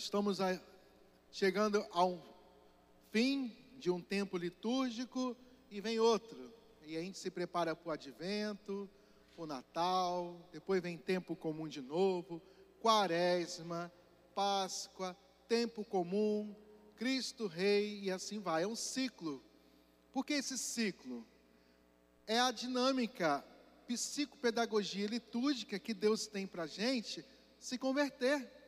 [0.00, 0.58] estamos a,
[1.30, 2.22] chegando ao
[3.10, 5.36] fim de um tempo litúrgico
[5.70, 6.52] e vem outro.
[6.86, 8.88] E a gente se prepara para o advento,
[9.36, 12.40] o Natal, depois vem tempo comum de novo,
[12.80, 13.92] Quaresma,
[14.34, 15.16] Páscoa,
[15.46, 16.54] tempo comum,
[16.96, 18.62] Cristo Rei e assim vai.
[18.62, 19.42] É um ciclo.
[20.12, 21.26] Por que esse ciclo?
[22.26, 23.44] É a dinâmica
[23.86, 27.24] psicopedagogia litúrgica que Deus tem para a gente
[27.58, 28.59] se converter,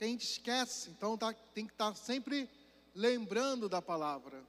[0.00, 0.88] que a gente esquece.
[0.88, 2.48] Então tá, tem que estar tá sempre
[2.94, 4.42] lembrando da palavra.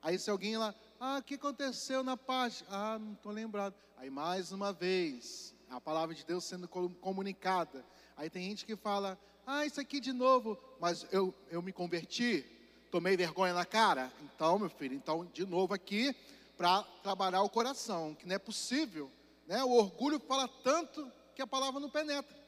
[0.00, 2.62] Aí se alguém lá, ah, o que aconteceu na paz?
[2.70, 3.74] Ah, não estou lembrado.
[3.96, 7.84] Aí mais uma vez, a palavra de Deus sendo comunicada.
[8.16, 12.46] Aí tem gente que fala, ah, isso aqui de novo, mas eu, eu me converti,
[12.88, 14.12] tomei vergonha na cara.
[14.22, 16.14] Então, meu filho, então de novo aqui
[16.56, 19.10] para trabalhar o coração, que não é possível.
[19.44, 19.60] Né?
[19.64, 22.38] O orgulho fala tanto que a palavra não penetra.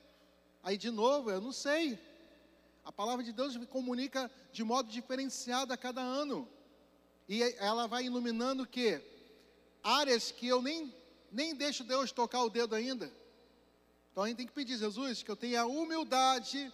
[0.63, 1.99] Aí de novo, eu não sei.
[2.85, 6.49] A palavra de Deus me comunica de modo diferenciado a cada ano.
[7.29, 9.01] E ela vai iluminando o quê?
[9.83, 10.95] Áreas que eu nem,
[11.31, 13.13] nem deixo Deus tocar o dedo ainda.
[14.11, 16.73] Então a gente tem que pedir, Jesus, que eu tenha humildade,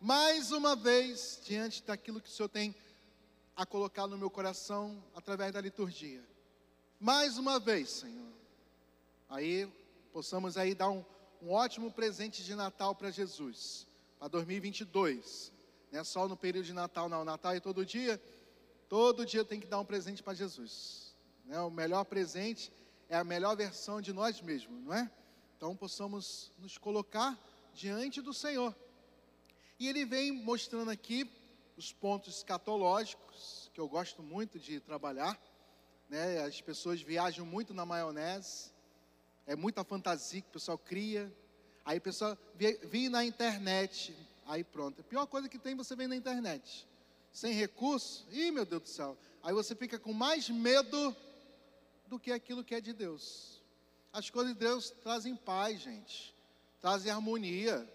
[0.00, 2.74] mais uma vez, diante daquilo que o Senhor tem
[3.54, 6.24] a colocar no meu coração através da liturgia.
[7.00, 8.32] Mais uma vez, Senhor.
[9.28, 9.70] Aí
[10.12, 11.04] possamos aí dar um,
[11.42, 13.87] um ótimo presente de Natal para Jesus,
[14.18, 15.52] para 2022.
[15.92, 17.24] Não é só no período de Natal, não.
[17.24, 18.20] Natal é todo dia.
[18.88, 21.14] Todo dia tem que dar um presente para Jesus.
[21.44, 21.60] Né?
[21.60, 22.72] O melhor presente
[23.08, 25.10] é a melhor versão de nós mesmos, não é?
[25.56, 27.38] Então possamos nos colocar
[27.74, 28.74] diante do Senhor.
[29.78, 31.30] E ele vem mostrando aqui
[31.76, 35.40] os pontos escatológicos, que eu gosto muito de trabalhar.
[36.08, 36.40] Né?
[36.42, 38.72] As pessoas viajam muito na maionese,
[39.46, 41.32] é muita fantasia que o pessoal cria.
[41.88, 42.36] Aí o pessoal
[42.84, 45.00] vem na internet, aí pronto.
[45.00, 46.86] A pior coisa que tem você vem na internet
[47.32, 51.16] sem recurso, ih meu Deus do céu, aí você fica com mais medo
[52.06, 53.62] do que aquilo que é de Deus.
[54.12, 56.34] As coisas de Deus trazem paz, gente,
[56.78, 57.90] trazem harmonia.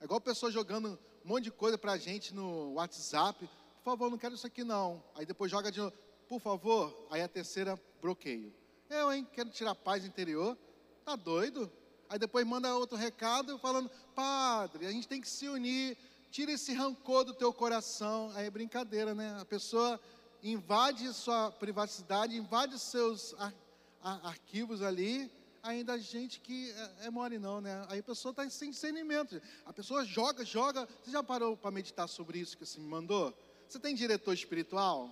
[0.00, 3.48] É igual pessoa jogando um monte de coisa para a gente no WhatsApp.
[3.84, 5.00] Por favor, não quero isso aqui não.
[5.14, 5.94] Aí depois joga de novo,
[6.28, 7.06] por favor.
[7.08, 8.52] Aí a terceira, bloqueio.
[8.90, 10.58] Eu, hein, quero tirar paz interior.
[11.04, 11.70] Tá doido?
[12.08, 15.96] Aí depois manda outro recado falando, padre, a gente tem que se unir
[16.30, 18.30] tira esse rancor do teu coração.
[18.34, 19.36] Aí é brincadeira, né?
[19.40, 20.00] A pessoa
[20.42, 23.54] invade sua privacidade, invade seus ar,
[24.02, 25.30] ar, arquivos ali.
[25.62, 26.70] Ainda gente que
[27.00, 27.84] é, é mole não, né?
[27.88, 29.40] Aí a pessoa está sem discernimento.
[29.66, 30.88] A pessoa joga, joga.
[31.02, 33.34] Você já parou para meditar sobre isso que você me mandou?
[33.68, 35.10] Você tem diretor espiritual?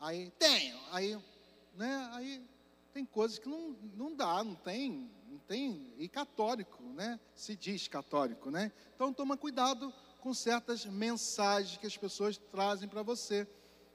[0.00, 0.78] Aí, tenho.
[0.92, 1.18] Aí,
[1.74, 2.08] né?
[2.12, 2.42] Aí
[2.94, 5.92] tem coisas que não, não dá, não tem, não tem.
[5.98, 7.18] E católico, né?
[7.34, 8.72] Se diz católico, né?
[8.94, 13.46] Então toma cuidado com certas mensagens que as pessoas trazem para você,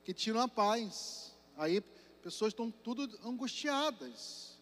[0.04, 1.36] que tiram a paz.
[1.58, 1.82] Aí
[2.22, 4.58] pessoas estão tudo angustiadas.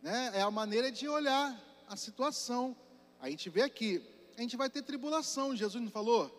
[0.00, 0.30] Né?
[0.34, 2.76] É a maneira de olhar a situação.
[3.20, 4.02] A gente vê aqui,
[4.36, 6.30] a gente vai ter tribulação, Jesus não falou?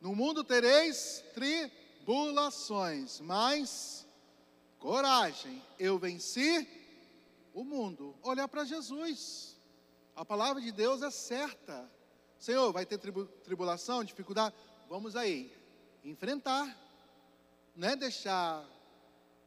[0.00, 4.06] No mundo tereis tribulações, mas
[4.78, 6.68] coragem, eu venci
[7.54, 8.14] o mundo.
[8.22, 9.56] Olhar para Jesus.
[10.14, 11.90] A palavra de Deus é certa.
[12.38, 14.54] Senhor, vai ter tribulação, dificuldade?
[14.88, 15.52] Vamos aí,
[16.04, 16.76] enfrentar.
[17.74, 18.64] Não é deixar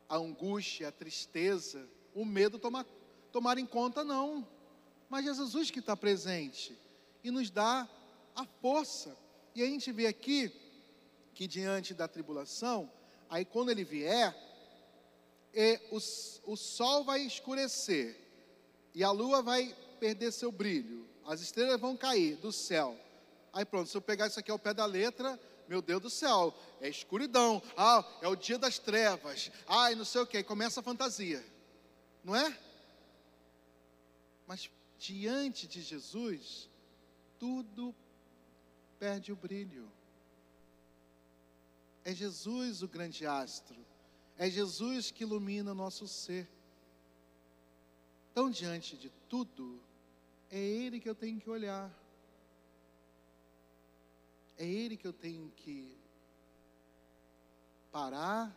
[0.09, 2.85] a angústia, a tristeza, o medo tomar,
[3.31, 4.47] tomar em conta, não.
[5.09, 6.77] Mas Jesus que está presente
[7.23, 7.87] e nos dá
[8.35, 9.15] a força.
[9.53, 10.51] E a gente vê aqui
[11.33, 12.91] que diante da tribulação,
[13.29, 14.33] aí quando ele vier,
[15.55, 18.19] é, o, sol vai escurecer
[18.93, 22.97] e a lua vai perder seu brilho as estrelas vão cair do céu.
[23.51, 26.53] Aí pronto, se eu pegar isso aqui ao pé da letra, meu Deus do céu,
[26.79, 30.83] é escuridão, ah, é o dia das trevas, ai, não sei o que, começa a
[30.83, 31.43] fantasia,
[32.23, 32.57] não é?
[34.45, 34.69] Mas
[34.99, 36.69] diante de Jesus,
[37.39, 37.95] tudo
[38.99, 39.91] perde o brilho.
[42.03, 43.75] É Jesus o grande astro,
[44.37, 46.47] é Jesus que ilumina nosso ser.
[48.31, 49.79] Então, diante de tudo,
[50.51, 51.89] é Ele que eu tenho que olhar.
[54.57, 55.97] É Ele que eu tenho que
[57.91, 58.53] parar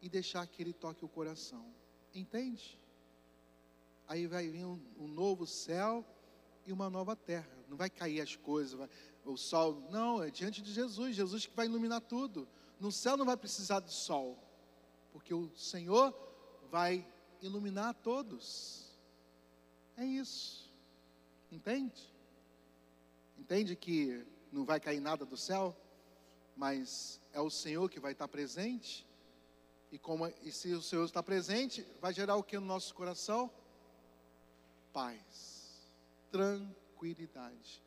[0.00, 1.64] e deixar que Ele toque o coração.
[2.12, 2.78] Entende?
[4.08, 6.04] Aí vai vir um, um novo céu
[6.66, 7.48] e uma nova terra.
[7.68, 8.88] Não vai cair as coisas, vai,
[9.24, 9.88] o sol.
[9.90, 11.14] Não, é diante de Jesus.
[11.14, 12.48] Jesus que vai iluminar tudo.
[12.82, 14.36] No céu não vai precisar de sol,
[15.12, 16.12] porque o Senhor
[16.68, 17.06] vai
[17.40, 18.90] iluminar todos.
[19.96, 20.68] É isso.
[21.48, 22.12] Entende?
[23.38, 25.76] Entende que não vai cair nada do céu,
[26.56, 29.06] mas é o Senhor que vai estar presente.
[29.92, 33.48] E, como, e se o Senhor está presente, vai gerar o que no nosso coração?
[34.92, 35.86] Paz,
[36.32, 37.80] tranquilidade.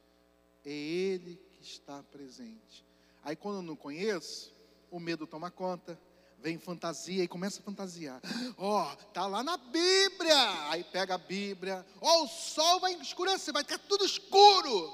[0.63, 2.85] É Ele que está presente.
[3.21, 4.54] Aí quando eu não conheço,
[4.91, 5.99] o medo toma conta,
[6.39, 8.21] vem fantasia e começa a fantasiar.
[8.57, 10.69] Ó, oh, tá lá na Bíblia.
[10.69, 11.85] Aí pega a Bíblia.
[11.99, 14.93] Ó, oh, o sol vai escurecer, vai ficar tudo escuro.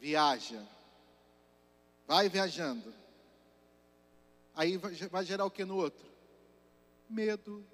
[0.00, 0.66] Viaja.
[2.06, 2.92] Vai viajando.
[4.54, 4.76] Aí
[5.10, 6.08] vai gerar o que no outro?
[7.08, 7.64] Medo,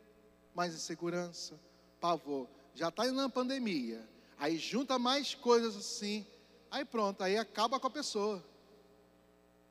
[0.55, 1.59] mais insegurança,
[2.01, 2.47] pavor.
[2.75, 4.07] Já está na pandemia.
[4.39, 6.27] Aí junta mais coisas assim.
[6.71, 8.45] Aí pronto, aí acaba com a pessoa.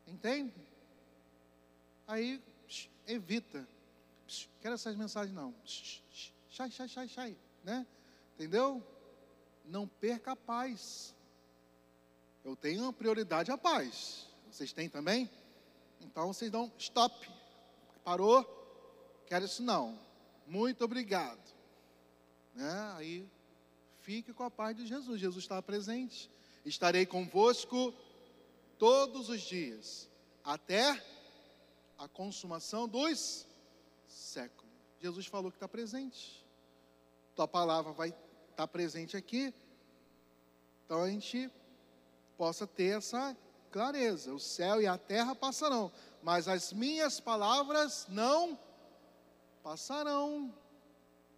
[0.08, 0.54] Entende?
[2.08, 3.68] Aí psh, evita.
[4.28, 5.54] Psh, quero essas mensagens não.
[6.50, 7.86] Sai, sai, sai, sai, né?
[8.36, 8.84] Entendeu?
[9.66, 11.16] Não perca a paz.
[12.44, 14.28] Eu tenho prioridade a paz.
[14.52, 15.30] Vocês têm também?
[16.02, 17.30] Então vocês dão stop.
[18.04, 18.44] Parou?
[19.26, 19.98] Quero isso não.
[20.46, 21.42] Muito obrigado.
[22.54, 22.94] Né?
[22.98, 23.28] Aí
[24.02, 25.20] fique com a paz de Jesus.
[25.20, 26.30] Jesus está presente.
[26.66, 27.94] Estarei convosco
[28.84, 30.10] todos os dias,
[30.44, 31.02] até
[31.98, 33.48] a consumação dos
[34.10, 34.70] séculos.
[35.00, 36.46] Jesus falou que está presente.
[37.34, 38.18] Tua palavra vai estar
[38.58, 39.54] tá presente aqui.
[40.84, 41.50] Então a gente
[42.38, 43.38] possa ter essa
[43.72, 45.90] clareza: o céu e a terra passarão,
[46.22, 48.60] mas as minhas palavras não
[49.64, 50.54] passarão.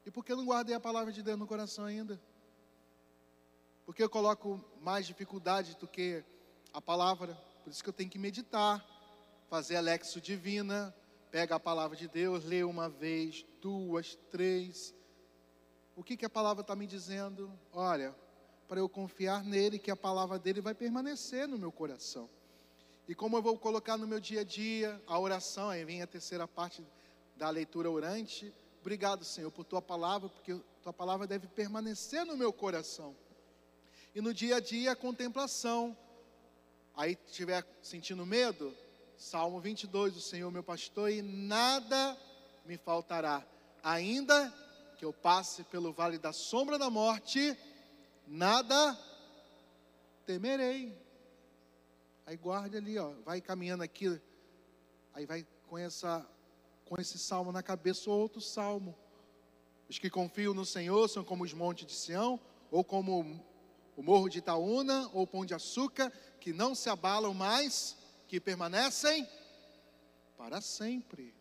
[0.03, 2.19] E por que eu não guardei a palavra de Deus no coração ainda?
[3.86, 6.25] Porque eu coloco mais dificuldade do que
[6.75, 7.33] a palavra,
[7.63, 8.86] por isso que eu tenho que meditar,
[9.50, 10.94] fazer Alexo divina,
[11.31, 14.94] pega a palavra de Deus, lê uma vez, duas, três.
[15.95, 17.50] O que, que a palavra está me dizendo?
[17.72, 18.13] Olha,
[18.68, 22.30] para eu confiar nele, que a palavra dele vai permanecer no meu coração.
[23.07, 26.07] E como eu vou colocar no meu dia a dia a oração, aí vem a
[26.07, 26.86] terceira parte
[27.38, 28.54] da leitura orante.
[28.81, 33.16] Obrigado, Senhor, por tua palavra, porque tua palavra deve permanecer no meu coração.
[34.13, 35.98] E no dia a dia a contemplação.
[36.97, 38.74] Aí estiver sentindo medo,
[39.18, 42.18] Salmo 22, o Senhor meu pastor e nada
[42.65, 43.45] me faltará.
[43.83, 44.53] Ainda
[44.97, 47.57] que eu passe pelo vale da sombra da morte,
[48.25, 48.97] nada
[50.25, 50.97] temerei.
[52.25, 54.19] Aí guarde ali, ó, vai caminhando aqui,
[55.13, 56.25] aí vai com essa
[56.86, 58.95] com esse salmo na cabeça ou outro salmo.
[59.89, 62.39] Os que confiam no Senhor são como os montes de Sião,
[62.71, 63.44] ou como
[63.95, 67.97] o morro de Itaúna, ou o pão de açúcar, que não se abalam mais,
[68.27, 69.27] que permanecem
[70.38, 71.33] para sempre.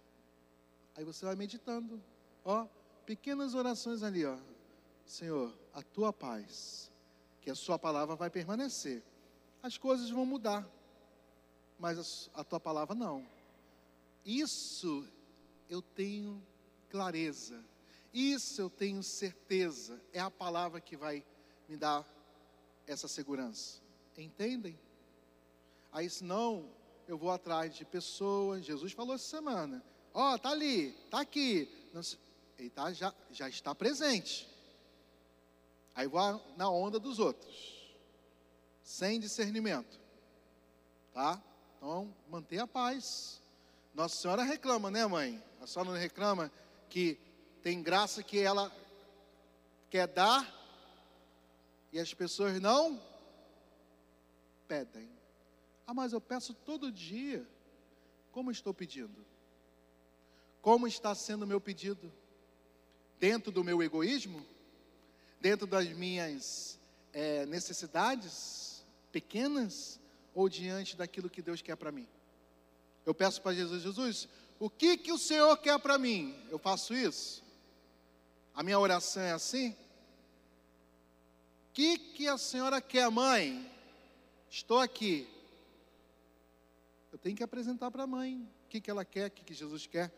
[0.96, 2.02] Aí você vai meditando,
[2.44, 2.66] ó,
[3.04, 4.38] pequenas orações ali, ó.
[5.04, 6.90] Senhor, a tua paz,
[7.40, 9.02] que a sua palavra vai permanecer.
[9.62, 10.66] As coisas vão mudar,
[11.78, 13.26] mas a, a tua palavra não.
[14.24, 15.06] Isso
[15.68, 16.42] eu tenho
[16.88, 17.62] clareza.
[18.12, 20.00] Isso eu tenho certeza.
[20.12, 21.24] É a palavra que vai
[21.68, 22.06] me dar
[22.86, 23.80] essa segurança.
[24.16, 24.78] Entendem?
[25.92, 26.68] Aí senão
[27.06, 28.64] eu vou atrás de pessoas.
[28.64, 29.84] Jesus falou essa semana.
[30.12, 31.68] Ó, oh, tá ali, tá aqui.
[32.58, 34.48] Ele tá, já, já está presente.
[35.94, 37.94] Aí vou na onda dos outros,
[38.82, 40.00] sem discernimento,
[41.12, 41.40] tá?
[41.76, 43.40] Então, manter a paz.
[43.94, 45.40] Nossa Senhora reclama, né, mãe?
[45.60, 46.50] A senhora não reclama
[46.88, 47.18] que
[47.62, 48.70] tem graça que ela
[49.88, 50.63] quer dar
[51.94, 53.00] e as pessoas não
[54.68, 55.08] pedem.
[55.86, 57.48] Ah, mas eu peço todo dia.
[58.30, 59.24] Como estou pedindo?
[60.60, 62.12] Como está sendo o meu pedido?
[63.18, 64.44] Dentro do meu egoísmo?
[65.44, 66.78] dentro das minhas
[67.12, 68.82] é, necessidades
[69.12, 70.00] pequenas
[70.34, 72.08] ou diante daquilo que Deus quer para mim?
[73.04, 74.26] Eu peço para Jesus, Jesus,
[74.58, 76.34] o que que o Senhor quer para mim?
[76.48, 77.44] Eu faço isso?
[78.54, 79.76] A minha oração é assim?
[81.74, 83.68] Que que a senhora quer, mãe?
[84.48, 85.28] Estou aqui.
[87.10, 89.52] Eu tenho que apresentar para a mãe o que que ela quer, o que que
[89.52, 90.12] Jesus quer.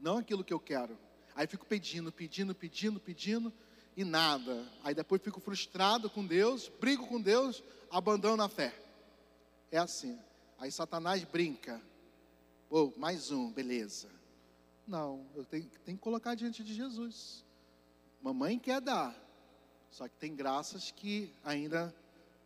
[0.00, 0.98] Não aquilo que eu quero.
[1.34, 3.52] Aí fico pedindo, pedindo, pedindo, pedindo
[3.94, 4.66] e nada.
[4.82, 8.74] Aí depois fico frustrado com Deus, brigo com Deus, abandono a fé.
[9.70, 10.18] É assim.
[10.58, 11.82] Aí Satanás brinca.
[12.70, 14.08] Oh, mais um, beleza.
[14.86, 17.44] Não, eu tenho, tenho que colocar diante de Jesus.
[18.22, 19.14] Mamãe quer dar,
[19.90, 21.94] só que tem graças que ainda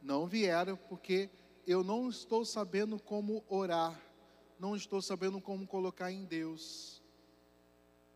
[0.00, 1.30] não vieram, porque
[1.66, 4.00] eu não estou sabendo como orar,
[4.58, 7.02] não estou sabendo como colocar em Deus.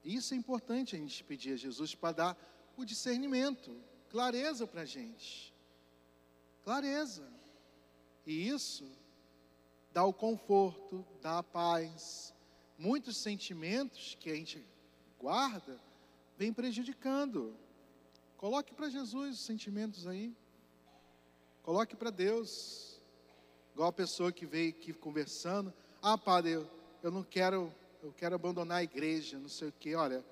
[0.04, 2.38] Isso é importante a gente pedir a Jesus para dar
[2.76, 3.76] o discernimento,
[4.08, 5.52] clareza para a gente.
[6.64, 7.28] Clareza.
[8.26, 8.88] E isso
[9.92, 12.34] dá o conforto, dá a paz.
[12.78, 14.64] Muitos sentimentos que a gente
[15.18, 15.80] guarda
[16.36, 17.56] vem prejudicando.
[18.36, 20.34] Coloque para Jesus os sentimentos aí.
[21.62, 23.00] Coloque para Deus.
[23.72, 25.72] Igual a pessoa que veio aqui conversando.
[26.02, 26.70] Ah, padre, eu,
[27.02, 29.94] eu não quero, eu quero abandonar a igreja, não sei o quê.
[29.94, 30.22] Olha,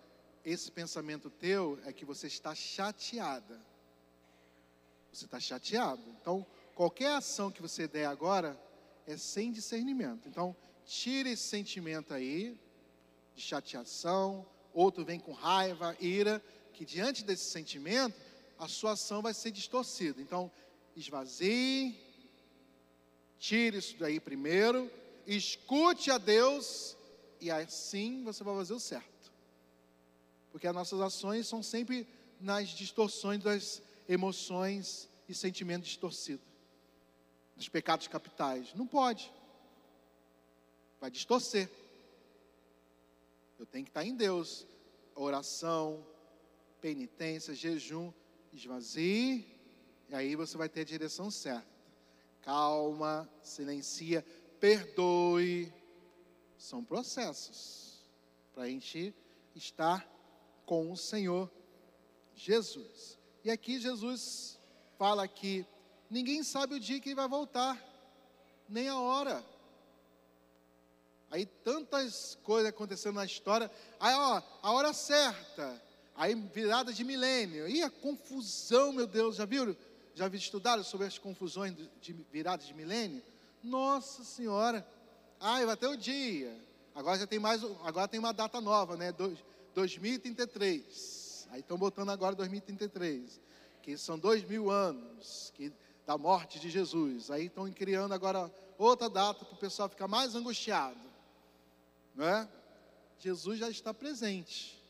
[0.44, 3.58] esse pensamento teu é que você está chateada.
[5.10, 6.02] Você está chateado.
[6.20, 6.44] Então,
[6.74, 8.58] qualquer ação que você der agora
[9.06, 10.28] é sem discernimento.
[10.28, 12.54] Então, tire esse sentimento aí
[13.34, 14.46] de chateação.
[14.74, 16.42] Outro vem com raiva, ira,
[16.74, 18.20] que diante desse sentimento,
[18.58, 20.20] a sua ação vai ser distorcida.
[20.20, 20.50] Então,
[20.96, 21.98] esvazie,
[23.38, 24.90] tire isso daí primeiro,
[25.26, 26.96] escute a Deus
[27.40, 29.32] e assim você vai fazer o certo.
[30.50, 32.06] Porque as nossas ações são sempre
[32.40, 36.46] nas distorções das emoções e sentimentos distorcidos,
[37.56, 38.74] dos pecados capitais.
[38.74, 39.32] Não pode.
[41.00, 41.70] Vai distorcer.
[43.58, 44.66] Eu tenho que estar em Deus.
[45.14, 46.04] Oração,
[46.84, 48.12] penitência, jejum,
[48.52, 49.46] esvazie,
[50.10, 51.66] e aí você vai ter a direção certa.
[52.42, 54.22] Calma, silencia,
[54.60, 55.72] perdoe.
[56.58, 58.04] São processos
[58.52, 59.14] para a gente
[59.54, 60.06] estar
[60.66, 61.50] com o Senhor
[62.34, 63.18] Jesus.
[63.42, 64.60] E aqui Jesus
[64.98, 65.64] fala que
[66.10, 67.82] ninguém sabe o dia que ele vai voltar,
[68.68, 69.42] nem a hora.
[71.30, 73.70] Aí tantas coisas acontecendo na história.
[73.98, 75.82] Aí, ó, a hora certa.
[76.16, 77.68] Aí virada de milênio.
[77.68, 79.76] E a confusão, meu Deus, já viram?
[80.14, 83.22] Já estudaram sobre as confusões de virada de milênio?
[83.62, 84.86] Nossa Senhora.
[85.40, 86.56] Ai, vai ter o dia.
[86.94, 89.12] Agora já tem mais, agora tem uma data nova, né?
[89.74, 91.48] 2033.
[91.50, 93.40] Aí estão botando agora 2033,
[93.82, 95.72] que são dois mil anos que,
[96.06, 97.30] da morte de Jesus.
[97.30, 101.00] Aí estão criando agora outra data para o pessoal ficar mais angustiado.
[102.14, 102.48] Não é?
[103.18, 104.83] Jesus já está presente.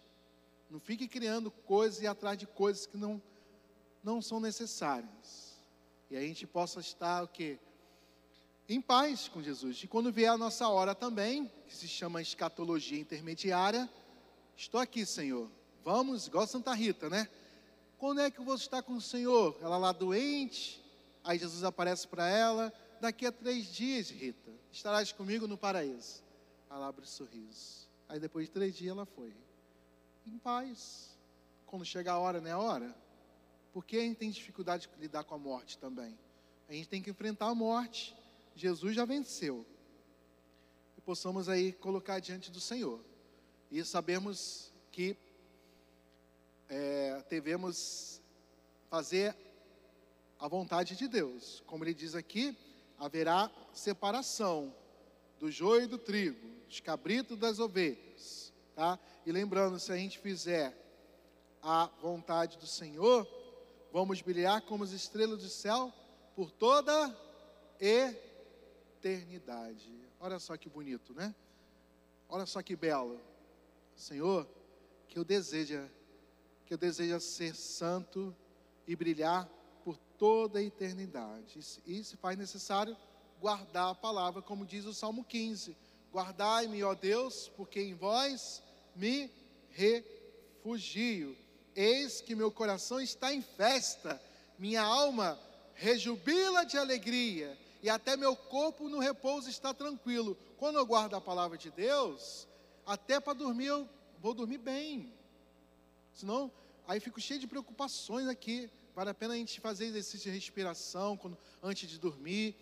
[0.71, 3.23] Não fique criando coisas e atrás de coisas que não,
[4.03, 5.55] não são necessárias.
[6.11, 7.59] E a gente possa estar o quê?
[8.69, 9.83] Em paz com Jesus.
[9.83, 13.91] E quando vier a nossa hora também, que se chama escatologia intermediária,
[14.57, 15.51] Estou aqui, Senhor.
[15.83, 17.29] Vamos, igual Santa Rita, né?
[17.99, 19.57] Quando é que eu vou estar com o Senhor?
[19.61, 20.83] Ela lá doente.
[21.25, 22.73] Aí Jesus aparece para ela.
[23.01, 26.23] Daqui a três dias, Rita, estarás comigo no paraíso.
[26.71, 27.89] Ela abre um sorriso.
[28.09, 29.35] Aí depois de três dias ela foi.
[30.27, 31.17] Em paz.
[31.67, 32.95] Quando chega a hora, não é a hora?
[33.73, 36.19] Porque a gente tem dificuldade de lidar com a morte também.
[36.69, 38.17] A gente tem que enfrentar a morte.
[38.55, 39.67] Jesus já venceu.
[40.97, 43.05] E possamos aí colocar diante do Senhor
[43.71, 45.17] e sabemos que
[46.69, 48.23] é, devemos
[48.89, 49.37] fazer
[50.39, 51.63] a vontade de Deus.
[51.67, 52.57] Como ele diz aqui,
[52.99, 54.73] haverá separação
[55.41, 58.14] do joio e do trigo, dos cabritos das ovelhas.
[58.75, 58.99] Tá?
[59.25, 60.77] E lembrando, se a gente fizer
[61.63, 63.27] a vontade do Senhor,
[63.93, 65.93] vamos brilhar como as estrelas do céu
[66.35, 67.17] por toda
[69.01, 69.93] eternidade.
[70.19, 71.35] Olha só que bonito, né?
[72.29, 73.21] Olha só que belo.
[73.95, 74.49] Senhor,
[75.07, 75.89] que eu deseja,
[76.67, 78.35] que eu deseja ser santo
[78.87, 79.49] e brilhar
[79.85, 81.61] por toda a eternidade.
[81.87, 82.97] E se faz necessário
[83.41, 85.77] guardar a palavra, como diz o Salmo 15:
[86.13, 88.63] Guardai-me, ó Deus, porque em vós
[88.97, 89.31] me
[89.71, 91.37] refugio.
[91.75, 94.21] Eis que meu coração está em festa,
[94.59, 95.39] minha alma
[95.75, 100.37] rejubila de alegria, e até meu corpo no repouso está tranquilo.
[100.57, 102.47] Quando eu guardo a palavra de Deus,
[102.87, 103.89] até para dormir eu
[104.21, 105.13] vou dormir bem.
[106.15, 106.51] Senão,
[106.87, 108.71] aí fico cheio de preocupações aqui.
[108.95, 112.57] Vale a pena a gente fazer exercício de respiração quando, antes de dormir,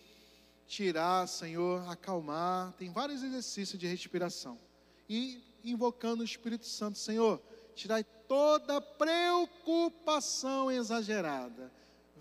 [0.67, 2.73] tirar, Senhor, acalmar.
[2.73, 4.59] Tem vários exercícios de respiração.
[5.07, 7.41] E invocando o Espírito Santo, Senhor,
[7.75, 11.71] tirai toda preocupação exagerada.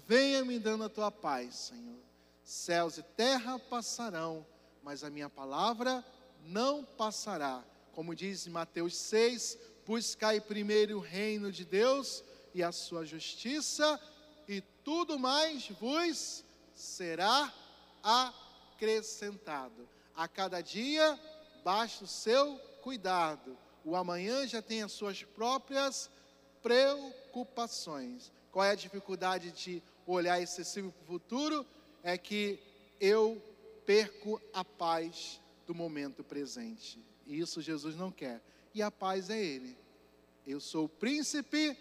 [0.07, 1.99] Venha me dando a tua paz, Senhor.
[2.43, 4.45] Céus e terra passarão,
[4.83, 6.05] mas a minha palavra
[6.45, 13.05] não passará como diz Mateus 6, buscai primeiro o reino de Deus e a sua
[13.05, 14.01] justiça,
[14.49, 16.45] e tudo mais vos
[16.75, 17.53] será
[18.03, 19.89] acrescentado.
[20.15, 21.19] A cada dia
[21.63, 23.57] basta o seu cuidado.
[23.85, 26.11] O amanhã já tem as suas próprias
[26.63, 28.31] preocupações.
[28.51, 31.67] Qual é a dificuldade de olhar excessivo para o futuro?
[32.03, 32.59] É que
[33.01, 33.41] eu
[33.87, 36.99] perco a paz do momento presente.
[37.27, 38.43] E isso Jesus não quer.
[38.75, 39.79] E a paz é Ele.
[40.47, 41.77] Eu sou o príncipe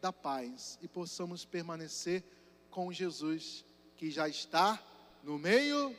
[0.00, 0.78] da paz.
[0.80, 2.22] E possamos permanecer
[2.70, 3.64] com Jesus,
[3.96, 4.82] que já está
[5.22, 5.96] no meio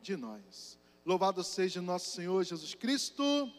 [0.00, 0.78] de nós.
[1.04, 3.52] Louvado seja nosso Senhor Jesus Cristo